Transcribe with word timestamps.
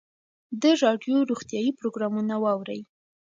د 0.61 0.63
راډیو 0.83 1.17
روغتیایي 1.29 1.71
پروګرامونه 1.79 2.35
واورئ. 2.43 2.81